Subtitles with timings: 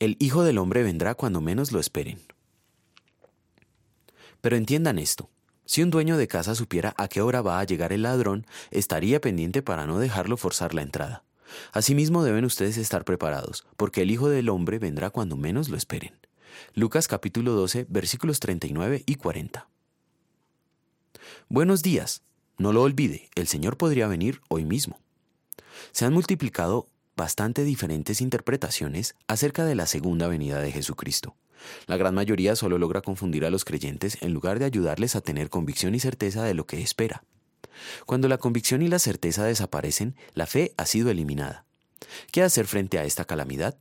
[0.00, 2.18] El Hijo del Hombre vendrá cuando menos lo esperen.
[4.40, 5.28] Pero entiendan esto.
[5.66, 9.20] Si un dueño de casa supiera a qué hora va a llegar el ladrón, estaría
[9.20, 11.22] pendiente para no dejarlo forzar la entrada.
[11.72, 16.14] Asimismo deben ustedes estar preparados, porque el Hijo del Hombre vendrá cuando menos lo esperen.
[16.72, 19.68] Lucas capítulo 12 versículos 39 y 40.
[21.50, 22.22] Buenos días.
[22.56, 24.98] No lo olvide, el Señor podría venir hoy mismo.
[25.92, 31.36] Se han multiplicado bastante diferentes interpretaciones acerca de la segunda venida de Jesucristo.
[31.86, 35.50] La gran mayoría solo logra confundir a los creyentes en lugar de ayudarles a tener
[35.50, 37.22] convicción y certeza de lo que espera.
[38.06, 41.64] Cuando la convicción y la certeza desaparecen, la fe ha sido eliminada.
[42.32, 43.76] ¿Qué hacer frente a esta calamidad?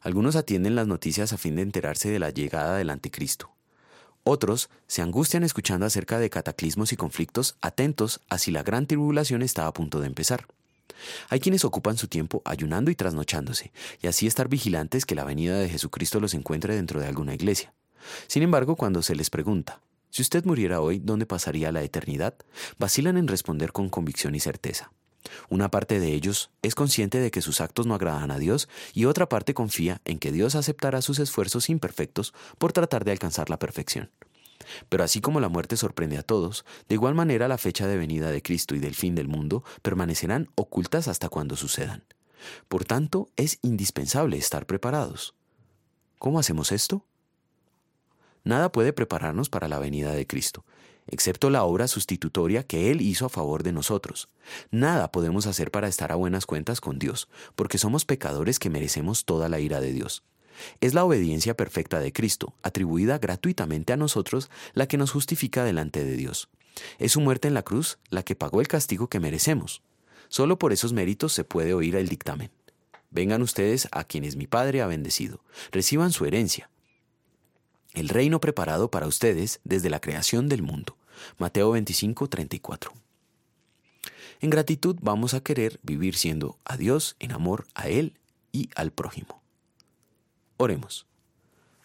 [0.00, 3.50] Algunos atienden las noticias a fin de enterarse de la llegada del anticristo.
[4.24, 9.42] Otros se angustian escuchando acerca de cataclismos y conflictos, atentos a si la gran tribulación
[9.42, 10.46] está a punto de empezar.
[11.28, 13.72] Hay quienes ocupan su tiempo ayunando y trasnochándose,
[14.02, 17.72] y así estar vigilantes que la venida de Jesucristo los encuentre dentro de alguna iglesia.
[18.26, 22.34] Sin embargo, cuando se les pregunta, si usted muriera hoy, ¿dónde pasaría la eternidad?
[22.78, 24.90] Vacilan en responder con convicción y certeza.
[25.48, 29.04] Una parte de ellos es consciente de que sus actos no agradan a Dios y
[29.04, 33.58] otra parte confía en que Dios aceptará sus esfuerzos imperfectos por tratar de alcanzar la
[33.58, 34.10] perfección.
[34.88, 38.30] Pero así como la muerte sorprende a todos, de igual manera la fecha de venida
[38.30, 42.04] de Cristo y del fin del mundo permanecerán ocultas hasta cuando sucedan.
[42.68, 45.34] Por tanto, es indispensable estar preparados.
[46.18, 47.04] ¿Cómo hacemos esto?
[48.44, 50.64] Nada puede prepararnos para la venida de Cristo,
[51.06, 54.28] excepto la obra sustitutoria que Él hizo a favor de nosotros.
[54.70, 59.24] Nada podemos hacer para estar a buenas cuentas con Dios, porque somos pecadores que merecemos
[59.24, 60.22] toda la ira de Dios.
[60.80, 66.04] Es la obediencia perfecta de Cristo, atribuida gratuitamente a nosotros, la que nos justifica delante
[66.04, 66.48] de Dios.
[66.98, 69.82] Es su muerte en la cruz la que pagó el castigo que merecemos.
[70.28, 72.50] Solo por esos méritos se puede oír el dictamen.
[73.10, 76.70] Vengan ustedes a quienes mi Padre ha bendecido, reciban su herencia.
[77.92, 80.96] El reino preparado para ustedes desde la creación del mundo.
[81.38, 82.92] Mateo 25, 34.
[84.40, 88.14] En gratitud vamos a querer vivir siendo a Dios en amor a Él
[88.52, 89.39] y al prójimo.
[90.62, 91.06] Oremos.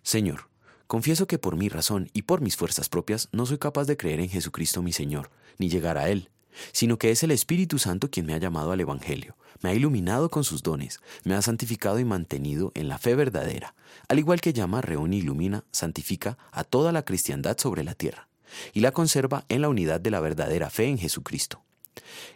[0.04, 0.50] Señor,
[0.86, 4.20] confieso que por mi razón y por mis fuerzas propias no soy capaz de creer
[4.20, 6.30] en Jesucristo mi Señor, ni llegar a Él,
[6.74, 10.30] sino que es el Espíritu Santo quien me ha llamado al Evangelio, me ha iluminado
[10.30, 13.76] con sus dones, me ha santificado y mantenido en la fe verdadera,
[14.10, 18.28] al igual que llama, reúne, ilumina, santifica a toda la cristiandad sobre la tierra,
[18.74, 21.65] y la conserva en la unidad de la verdadera fe en Jesucristo.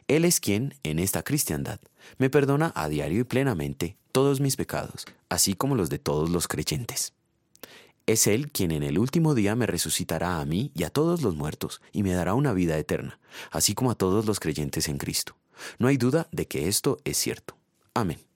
[0.08, 1.80] Él es quien, en esta cristiandad,
[2.18, 6.48] me perdona a diario y plenamente todos mis pecados, así como los de todos los
[6.48, 7.14] creyentes.
[8.06, 11.36] Es Él quien en el último día me resucitará a mí y a todos los
[11.36, 13.20] muertos, y me dará una vida eterna,
[13.52, 15.36] así como a todos los creyentes en Cristo.
[15.78, 17.56] No hay duda de que esto es cierto.
[17.94, 18.29] Amén.